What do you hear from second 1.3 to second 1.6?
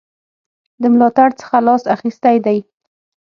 څخه